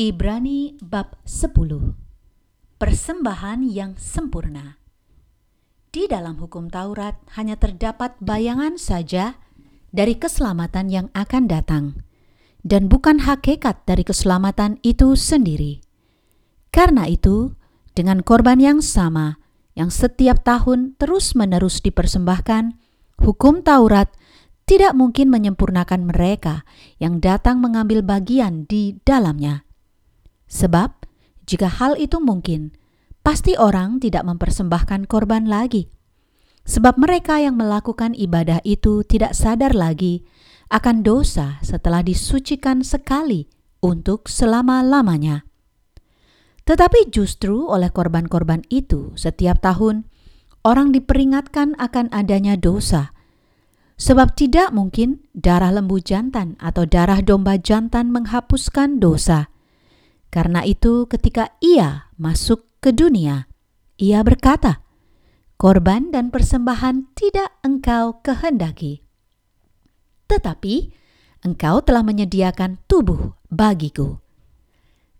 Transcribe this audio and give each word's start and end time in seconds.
Ibrani 0.00 0.80
bab 0.80 1.20
10 1.28 1.60
Persembahan 2.80 3.60
yang 3.68 4.00
sempurna 4.00 4.80
Di 5.92 6.08
dalam 6.08 6.40
hukum 6.40 6.72
Taurat 6.72 7.20
hanya 7.36 7.60
terdapat 7.60 8.16
bayangan 8.16 8.80
saja 8.80 9.36
dari 9.92 10.16
keselamatan 10.16 10.88
yang 10.88 11.06
akan 11.12 11.44
datang 11.52 12.00
dan 12.64 12.88
bukan 12.88 13.28
hakikat 13.28 13.84
dari 13.84 14.00
keselamatan 14.00 14.80
itu 14.80 15.20
sendiri. 15.20 15.84
Karena 16.72 17.04
itu, 17.04 17.52
dengan 17.92 18.24
korban 18.24 18.56
yang 18.56 18.80
sama 18.80 19.36
yang 19.76 19.92
setiap 19.92 20.40
tahun 20.40 20.96
terus-menerus 20.96 21.84
dipersembahkan, 21.84 22.72
hukum 23.20 23.60
Taurat 23.60 24.08
tidak 24.64 24.96
mungkin 24.96 25.28
menyempurnakan 25.28 26.08
mereka 26.08 26.64
yang 26.96 27.20
datang 27.20 27.60
mengambil 27.60 28.00
bagian 28.00 28.64
di 28.64 28.96
dalamnya. 29.04 29.68
Sebab, 30.50 31.06
jika 31.46 31.70
hal 31.70 31.94
itu 31.96 32.18
mungkin, 32.18 32.74
pasti 33.22 33.54
orang 33.54 34.02
tidak 34.02 34.26
mempersembahkan 34.26 35.06
korban 35.06 35.46
lagi. 35.46 35.86
Sebab 36.66 36.98
mereka 37.00 37.40
yang 37.40 37.56
melakukan 37.56 38.12
ibadah 38.18 38.60
itu 38.66 39.06
tidak 39.06 39.32
sadar 39.32 39.72
lagi 39.72 40.26
akan 40.70 41.02
dosa 41.06 41.62
setelah 41.62 42.02
disucikan 42.04 42.82
sekali 42.82 43.48
untuk 43.80 44.28
selama-lamanya. 44.28 45.48
Tetapi 46.68 47.10
justru 47.10 47.66
oleh 47.66 47.90
korban-korban 47.90 48.62
itu, 48.70 49.10
setiap 49.18 49.58
tahun 49.58 50.06
orang 50.62 50.92
diperingatkan 50.94 51.74
akan 51.80 52.12
adanya 52.12 52.54
dosa, 52.54 53.10
sebab 53.98 54.36
tidak 54.38 54.70
mungkin 54.70 55.24
darah 55.34 55.74
lembu 55.74 55.98
jantan 55.98 56.54
atau 56.62 56.86
darah 56.86 57.18
domba 57.24 57.58
jantan 57.58 58.14
menghapuskan 58.14 59.02
dosa. 59.02 59.50
Karena 60.30 60.62
itu, 60.62 61.10
ketika 61.10 61.50
ia 61.58 62.06
masuk 62.14 62.62
ke 62.78 62.94
dunia, 62.94 63.50
ia 63.98 64.22
berkata, 64.22 64.78
"Korban 65.58 66.14
dan 66.14 66.30
persembahan 66.30 67.10
tidak 67.18 67.50
engkau 67.66 68.22
kehendaki, 68.22 69.02
tetapi 70.30 70.94
engkau 71.42 71.82
telah 71.82 72.06
menyediakan 72.06 72.78
tubuh 72.86 73.34
bagiku." 73.50 74.22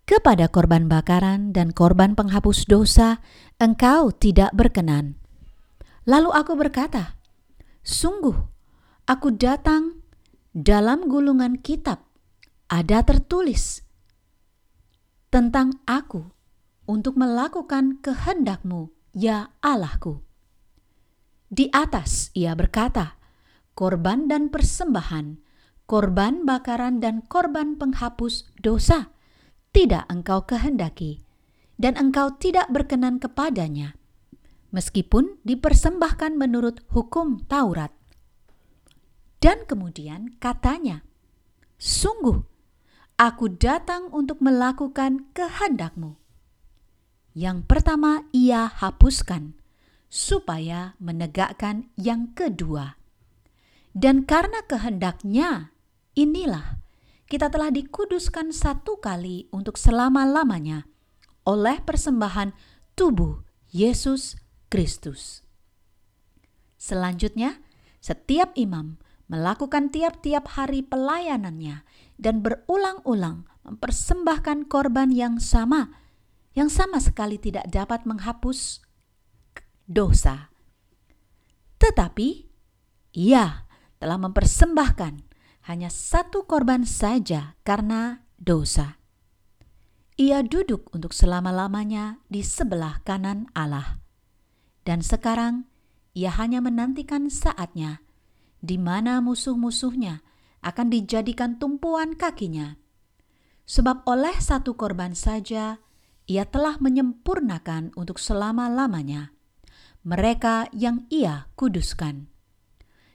Kepada 0.07 0.47
korban 0.47 0.87
bakaran 0.87 1.51
dan 1.51 1.75
korban 1.75 2.15
penghapus 2.15 2.71
dosa, 2.71 3.19
engkau 3.59 4.15
tidak 4.15 4.55
berkenan. 4.55 5.19
Lalu 6.07 6.31
aku 6.35 6.55
berkata, 6.55 7.19
"Sungguh, 7.83 8.35
aku 9.11 9.35
datang 9.35 10.03
dalam 10.55 11.11
gulungan 11.11 11.59
kitab, 11.59 12.07
ada 12.71 13.03
tertulis." 13.03 13.90
Tentang 15.31 15.79
aku 15.87 16.27
untuk 16.91 17.15
melakukan 17.15 18.03
kehendakmu, 18.03 18.91
ya 19.15 19.55
Allahku. 19.63 20.27
Di 21.47 21.71
atas 21.71 22.35
ia 22.35 22.59
berkata, 22.59 23.15
korban 23.79 24.27
dan 24.27 24.51
persembahan, 24.51 25.39
korban 25.87 26.43
bakaran 26.43 26.99
dan 26.99 27.23
korban 27.27 27.79
penghapus 27.79 28.51
dosa, 28.59 29.15
tidak 29.71 30.11
engkau 30.11 30.43
kehendaki, 30.47 31.23
dan 31.79 31.95
engkau 31.95 32.35
tidak 32.35 32.67
berkenan 32.75 33.23
kepadanya, 33.23 33.95
meskipun 34.75 35.39
dipersembahkan 35.47 36.35
menurut 36.35 36.83
hukum 36.91 37.47
Taurat. 37.47 37.95
Dan 39.39 39.63
kemudian 39.67 40.37
katanya, 40.43 41.07
Sungguh, 41.81 42.50
Aku 43.21 43.53
datang 43.53 44.09
untuk 44.17 44.41
melakukan 44.41 45.29
kehendakmu. 45.37 46.17
Yang 47.37 47.69
pertama 47.69 48.25
ia 48.33 48.65
hapuskan, 48.65 49.61
supaya 50.09 50.97
menegakkan 50.97 51.93
yang 52.01 52.33
kedua. 52.33 52.97
Dan 53.93 54.25
karena 54.25 54.65
kehendaknya, 54.65 55.77
inilah 56.17 56.81
kita 57.29 57.53
telah 57.53 57.69
dikuduskan 57.69 58.57
satu 58.57 58.97
kali 59.05 59.53
untuk 59.53 59.77
selama-lamanya 59.77 60.89
oleh 61.45 61.77
persembahan 61.85 62.57
tubuh 62.97 63.45
Yesus 63.69 64.41
Kristus. 64.73 65.45
Selanjutnya, 66.81 67.61
setiap 68.01 68.57
imam 68.57 68.97
melakukan 69.31 69.95
tiap-tiap 69.95 70.59
hari 70.59 70.83
pelayanannya 70.83 71.87
dan 72.19 72.43
berulang-ulang 72.43 73.47
mempersembahkan 73.63 74.67
korban 74.67 75.15
yang 75.15 75.39
sama, 75.39 75.95
yang 76.59 76.67
sama 76.67 76.99
sekali 76.99 77.39
tidak 77.39 77.71
dapat 77.71 78.03
menghapus 78.11 78.83
dosa. 79.87 80.51
Tetapi 81.79 82.51
ia 83.15 83.71
telah 84.03 84.19
mempersembahkan 84.19 85.15
hanya 85.71 85.89
satu 85.95 86.51
korban 86.51 86.83
saja 86.83 87.55
karena 87.63 88.27
dosa. 88.35 88.99
Ia 90.19 90.43
duduk 90.43 90.91
untuk 90.91 91.15
selama-lamanya 91.15 92.19
di 92.27 92.43
sebelah 92.43 93.01
kanan 93.07 93.47
Allah. 93.55 94.03
Dan 94.83 95.01
sekarang 95.07 95.71
ia 96.13 96.35
hanya 96.35 96.59
menantikan 96.59 97.31
saatnya 97.31 98.03
di 98.61 98.77
mana 98.77 99.25
musuh-musuhnya 99.25 100.21
akan 100.61 100.93
dijadikan 100.93 101.57
tumpuan 101.57 102.17
kakinya. 102.17 102.77
Sebab 103.65 104.05
oleh 104.05 104.37
satu 104.37 104.77
korban 104.77 105.17
saja, 105.17 105.81
ia 106.29 106.45
telah 106.47 106.77
menyempurnakan 106.79 107.97
untuk 107.97 108.21
selama-lamanya 108.21 109.33
mereka 110.01 110.65
yang 110.73 111.05
ia 111.13 111.53
kuduskan. 111.61 112.33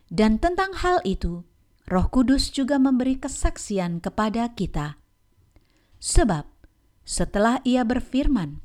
Dan 0.05 0.37
tentang 0.37 0.77
hal 0.77 1.01
itu, 1.01 1.41
Roh 1.89 2.07
Kudus 2.09 2.53
juga 2.53 2.77
memberi 2.77 3.17
kesaksian 3.17 4.01
kepada 4.01 4.53
kita. 4.53 5.01
Sebab 5.97 6.45
setelah 7.01 7.61
ia 7.65 7.81
berfirman, 7.81 8.61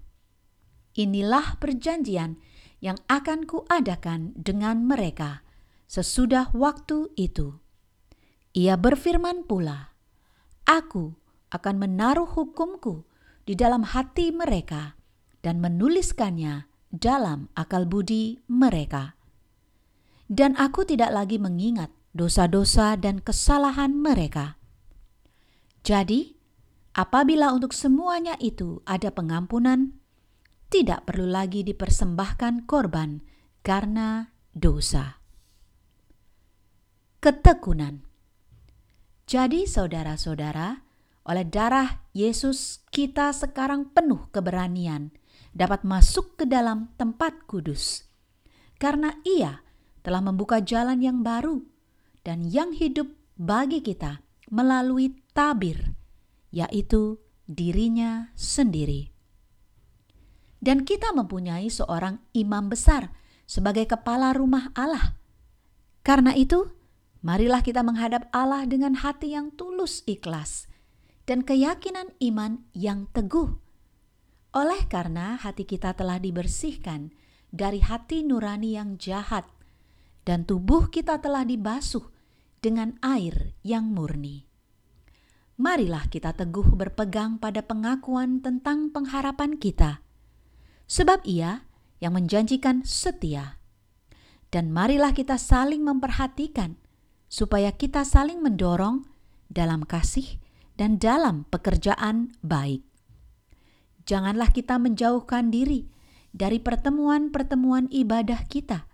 "Inilah 0.96 1.56
perjanjian 1.56 2.36
yang 2.84 3.00
akan 3.08 3.48
kuadakan 3.48 4.36
dengan 4.36 4.84
mereka." 4.84 5.44
Sesudah 5.90 6.54
waktu 6.54 7.10
itu. 7.18 7.58
Ia 8.54 8.78
berfirman 8.78 9.42
pula, 9.50 9.90
Aku 10.62 11.18
akan 11.50 11.82
menaruh 11.82 12.30
hukumku 12.30 13.02
di 13.42 13.58
dalam 13.58 13.82
hati 13.82 14.30
mereka 14.30 14.94
dan 15.42 15.58
menuliskannya 15.58 16.70
dalam 16.94 17.50
akal 17.58 17.90
budi 17.90 18.38
mereka. 18.46 19.18
Dan 20.30 20.54
aku 20.54 20.86
tidak 20.86 21.10
lagi 21.10 21.42
mengingat 21.42 21.90
dosa-dosa 22.14 22.94
dan 22.94 23.18
kesalahan 23.18 23.90
mereka. 23.90 24.62
Jadi, 25.82 26.38
apabila 26.94 27.50
untuk 27.50 27.74
semuanya 27.74 28.38
itu 28.38 28.78
ada 28.86 29.10
pengampunan, 29.10 29.98
tidak 30.70 31.10
perlu 31.10 31.26
lagi 31.26 31.66
dipersembahkan 31.66 32.70
korban 32.70 33.26
karena 33.66 34.30
dosa 34.54 35.19
ketekunan. 37.20 38.00
Jadi, 39.28 39.68
saudara-saudara, 39.68 40.82
oleh 41.28 41.46
darah 41.46 42.02
Yesus, 42.16 42.82
kita 42.88 43.30
sekarang 43.36 43.92
penuh 43.92 44.26
keberanian 44.32 45.12
dapat 45.52 45.84
masuk 45.84 46.40
ke 46.40 46.44
dalam 46.48 46.90
tempat 46.96 47.44
kudus, 47.44 48.08
karena 48.80 49.14
Ia 49.22 49.60
telah 50.00 50.24
membuka 50.24 50.64
jalan 50.64 51.04
yang 51.04 51.20
baru 51.20 51.60
dan 52.24 52.48
yang 52.48 52.72
hidup 52.72 53.12
bagi 53.36 53.84
kita 53.84 54.24
melalui 54.48 55.20
tabir, 55.36 55.92
yaitu 56.50 57.20
dirinya 57.44 58.32
sendiri. 58.32 59.12
Dan 60.60 60.88
kita 60.88 61.12
mempunyai 61.12 61.68
seorang 61.68 62.20
imam 62.32 62.68
besar 62.68 63.12
sebagai 63.44 63.88
kepala 63.88 64.32
rumah 64.36 64.72
Allah. 64.76 65.16
Karena 66.04 66.36
itu, 66.36 66.68
Marilah 67.20 67.60
kita 67.60 67.84
menghadap 67.84 68.32
Allah 68.32 68.64
dengan 68.64 68.96
hati 68.96 69.36
yang 69.36 69.52
tulus 69.52 70.00
ikhlas 70.08 70.72
dan 71.28 71.44
keyakinan 71.44 72.16
iman 72.16 72.64
yang 72.72 73.12
teguh. 73.12 73.60
Oleh 74.56 74.88
karena 74.88 75.36
hati 75.36 75.68
kita 75.68 75.92
telah 75.92 76.16
dibersihkan 76.16 77.12
dari 77.52 77.84
hati 77.84 78.24
nurani 78.24 78.74
yang 78.80 78.96
jahat 78.96 79.44
dan 80.24 80.48
tubuh 80.48 80.88
kita 80.88 81.20
telah 81.20 81.44
dibasuh 81.44 82.08
dengan 82.64 82.96
air 83.04 83.52
yang 83.60 83.92
murni. 83.92 84.48
Marilah 85.60 86.08
kita 86.08 86.32
teguh 86.32 86.72
berpegang 86.72 87.36
pada 87.36 87.60
pengakuan 87.60 88.40
tentang 88.40 88.88
pengharapan 88.88 89.60
kita, 89.60 90.00
sebab 90.88 91.20
Ia 91.28 91.68
yang 92.00 92.16
menjanjikan 92.16 92.80
setia. 92.88 93.60
Dan 94.48 94.72
marilah 94.72 95.12
kita 95.12 95.36
saling 95.36 95.84
memperhatikan 95.84 96.80
supaya 97.30 97.70
kita 97.70 98.02
saling 98.02 98.42
mendorong 98.42 99.06
dalam 99.46 99.86
kasih 99.86 100.42
dan 100.74 100.98
dalam 100.98 101.46
pekerjaan 101.46 102.34
baik. 102.42 102.82
janganlah 104.10 104.50
kita 104.50 104.74
menjauhkan 104.82 105.54
diri 105.54 105.86
dari 106.34 106.58
pertemuan-pertemuan 106.58 107.86
ibadah 107.94 108.42
kita, 108.50 108.90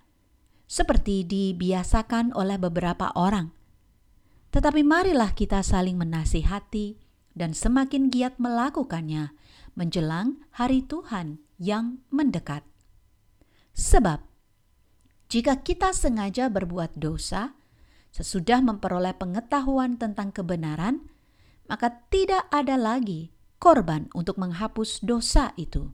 seperti 0.69 1.25
dibiasakan 1.25 2.37
oleh 2.37 2.61
beberapa 2.61 3.13
orang. 3.17 3.49
Tetapi 4.53 4.85
marilah 4.85 5.33
kita 5.33 5.65
saling 5.65 5.97
menasihati 5.97 7.01
dan 7.33 7.57
semakin 7.57 8.09
giat 8.13 8.37
melakukannya 8.37 9.33
menjelang 9.77 10.41
hari 10.57 10.85
Tuhan 10.85 11.41
yang 11.61 12.01
mendekat. 12.09 12.65
Sebab, 13.77 14.25
jika 15.29 15.61
kita 15.61 15.93
sengaja 15.93 16.49
berbuat 16.49 16.97
dosa, 16.97 17.53
sesudah 18.17 18.65
memperoleh 18.65 19.13
pengetahuan 19.13 20.01
tentang 20.01 20.33
kebenaran, 20.33 21.05
maka 21.69 21.93
tidak 22.09 22.49
ada 22.49 22.81
lagi 22.81 23.29
korban 23.61 24.09
untuk 24.17 24.41
menghapus 24.41 25.05
dosa 25.05 25.53
itu. 25.61 25.93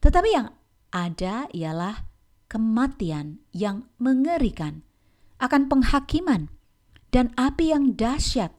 Tetapi 0.00 0.30
yang 0.32 0.48
ada 0.88 1.44
ialah 1.52 2.08
kematian 2.48 3.44
yang 3.52 3.84
mengerikan, 4.00 4.80
akan 5.36 5.68
penghakiman, 5.68 6.48
dan 7.12 7.36
api 7.36 7.76
yang 7.76 7.92
dahsyat 8.00 8.56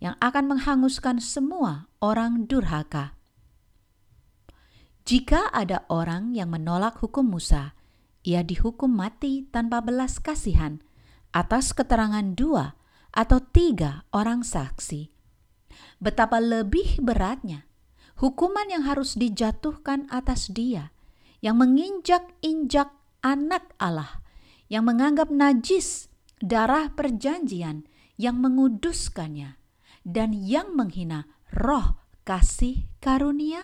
yang 0.00 0.16
akan 0.22 0.56
menghanguskan 0.56 1.20
semua 1.20 1.92
orang 2.00 2.48
durhaka. 2.48 3.18
Jika 5.04 5.50
ada 5.52 5.84
orang 5.92 6.32
yang 6.32 6.54
menolak 6.54 7.02
hukum 7.02 7.26
Musa, 7.26 7.76
ia 8.22 8.44
dihukum 8.46 8.92
mati 8.92 9.44
tanpa 9.50 9.82
belas 9.82 10.22
kasihan 10.22 10.80
atas 11.32 11.76
keterangan 11.76 12.34
dua 12.34 12.78
atau 13.12 13.40
tiga 13.40 14.06
orang 14.14 14.44
saksi. 14.44 15.10
Betapa 15.98 16.38
lebih 16.38 17.02
beratnya 17.02 17.68
hukuman 18.18 18.66
yang 18.66 18.86
harus 18.86 19.14
dijatuhkan 19.14 20.10
atas 20.10 20.50
dia 20.50 20.90
yang 21.38 21.58
menginjak-injak 21.58 22.90
anak 23.22 23.70
Allah, 23.78 24.22
yang 24.66 24.86
menganggap 24.86 25.30
najis 25.30 26.10
darah 26.42 26.90
perjanjian 26.94 27.86
yang 28.18 28.42
menguduskannya, 28.42 29.54
dan 30.02 30.34
yang 30.34 30.74
menghina 30.74 31.30
roh 31.54 32.02
kasih 32.26 32.90
karunia? 32.98 33.62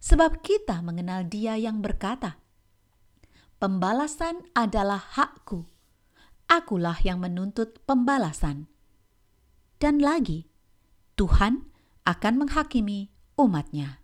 Sebab 0.00 0.40
kita 0.44 0.80
mengenal 0.84 1.28
dia 1.28 1.56
yang 1.56 1.80
berkata, 1.80 2.40
Pembalasan 3.60 4.44
adalah 4.52 5.00
hakku, 5.00 5.64
akulah 6.54 6.94
yang 7.02 7.18
menuntut 7.18 7.82
pembalasan. 7.82 8.70
Dan 9.82 9.98
lagi, 9.98 10.46
Tuhan 11.18 11.66
akan 12.06 12.34
menghakimi 12.46 13.10
umatnya. 13.34 13.98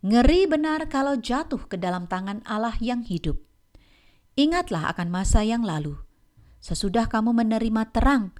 Ngeri 0.00 0.48
benar 0.48 0.88
kalau 0.88 1.20
jatuh 1.20 1.68
ke 1.68 1.76
dalam 1.76 2.08
tangan 2.08 2.40
Allah 2.48 2.76
yang 2.80 3.04
hidup. 3.04 3.36
Ingatlah 4.36 4.88
akan 4.96 5.08
masa 5.12 5.44
yang 5.44 5.60
lalu. 5.60 6.00
Sesudah 6.60 7.08
kamu 7.08 7.36
menerima 7.36 7.92
terang, 7.92 8.32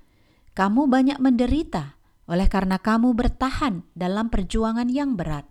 kamu 0.56 0.88
banyak 0.88 1.18
menderita 1.20 2.00
oleh 2.26 2.48
karena 2.48 2.80
kamu 2.80 3.12
bertahan 3.12 3.86
dalam 3.92 4.32
perjuangan 4.32 4.88
yang 4.88 5.14
berat. 5.14 5.46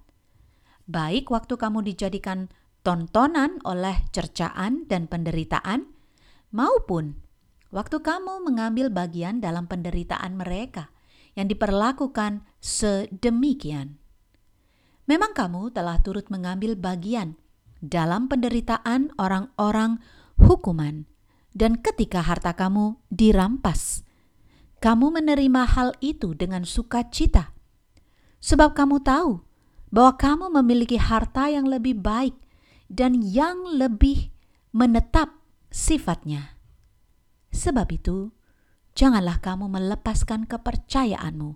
Baik 0.85 1.33
waktu 1.33 1.57
kamu 1.57 1.81
dijadikan 1.81 2.53
tontonan 2.85 3.57
oleh 3.65 4.05
cercaan 4.13 4.85
dan 4.85 5.09
penderitaan, 5.09 5.89
maupun 6.53 7.24
waktu 7.75 7.99
kamu 7.99 8.47
mengambil 8.47 8.87
bagian 8.87 9.43
dalam 9.43 9.67
penderitaan 9.67 10.39
mereka 10.39 10.95
yang 11.35 11.51
diperlakukan 11.51 12.47
sedemikian. 12.63 13.99
Memang 15.11 15.35
kamu 15.35 15.75
telah 15.75 15.99
turut 15.99 16.31
mengambil 16.31 16.79
bagian 16.79 17.35
dalam 17.83 18.31
penderitaan 18.31 19.11
orang-orang 19.19 19.99
hukuman, 20.39 21.03
dan 21.51 21.77
ketika 21.83 22.23
harta 22.23 22.55
kamu 22.55 22.95
dirampas, 23.11 24.07
kamu 24.79 25.19
menerima 25.19 25.67
hal 25.67 25.91
itu 25.99 26.31
dengan 26.31 26.63
sukacita, 26.63 27.51
sebab 28.39 28.71
kamu 28.71 29.03
tahu 29.03 29.43
bahwa 29.91 30.15
kamu 30.15 30.45
memiliki 30.63 30.95
harta 30.95 31.51
yang 31.51 31.67
lebih 31.67 31.99
baik 31.99 32.33
dan 32.87 33.19
yang 33.19 33.67
lebih 33.67 34.31
menetap 34.71 35.35
sifatnya. 35.69 36.54
Sebab 37.55 37.87
itu, 37.95 38.35
janganlah 38.99 39.39
kamu 39.39 39.71
melepaskan 39.71 40.43
kepercayaanmu, 40.43 41.55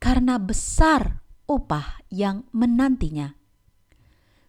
karena 0.00 0.40
besar 0.40 1.20
upah 1.44 2.00
yang 2.08 2.48
menantinya. 2.56 3.36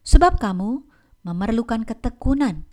Sebab 0.07 0.39
kamu 0.39 0.87
memerlukan 1.27 1.83
ketekunan, 1.83 2.63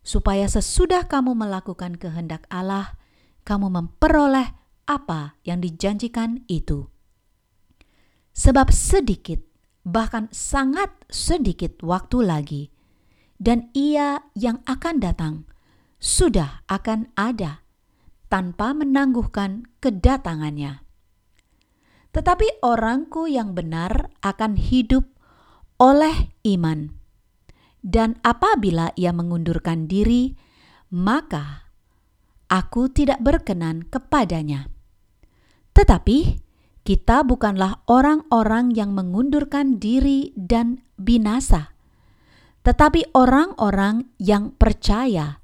supaya 0.00 0.48
sesudah 0.48 1.04
kamu 1.04 1.36
melakukan 1.36 2.00
kehendak 2.00 2.48
Allah, 2.48 2.96
kamu 3.44 3.68
memperoleh 3.68 4.56
apa 4.88 5.36
yang 5.44 5.60
dijanjikan 5.60 6.48
itu. 6.48 6.88
Sebab 8.32 8.72
sedikit, 8.72 9.44
bahkan 9.84 10.32
sangat 10.32 10.88
sedikit 11.12 11.84
waktu 11.84 12.24
lagi, 12.24 12.62
dan 13.36 13.68
ia 13.76 14.24
yang 14.32 14.64
akan 14.64 15.04
datang 15.04 15.34
sudah 15.98 16.62
akan 16.70 17.10
ada 17.18 17.66
tanpa 18.30 18.74
menangguhkan 18.74 19.66
kedatangannya. 19.82 20.82
Tetapi 22.14 22.64
orangku 22.64 23.28
yang 23.28 23.52
benar 23.52 24.10
akan 24.24 24.56
hidup 24.58 25.06
oleh 25.78 26.34
iman. 26.42 26.94
Dan 27.78 28.18
apabila 28.26 28.90
ia 28.98 29.14
mengundurkan 29.14 29.86
diri, 29.86 30.34
maka 30.90 31.70
aku 32.50 32.90
tidak 32.90 33.22
berkenan 33.22 33.86
kepadanya. 33.86 34.66
Tetapi 35.76 36.42
kita 36.82 37.22
bukanlah 37.22 37.84
orang-orang 37.86 38.74
yang 38.74 38.96
mengundurkan 38.96 39.78
diri 39.78 40.34
dan 40.34 40.82
binasa, 40.98 41.76
tetapi 42.66 43.14
orang-orang 43.14 44.10
yang 44.18 44.56
percaya 44.56 45.37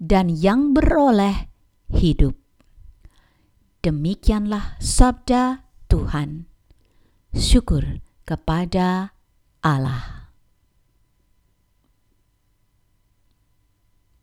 dan 0.00 0.32
yang 0.32 0.72
beroleh 0.72 1.52
hidup. 1.92 2.34
Demikianlah 3.84 4.80
sabda 4.80 5.68
Tuhan. 5.92 6.48
Syukur 7.36 8.00
kepada 8.24 9.14
Allah. 9.60 10.19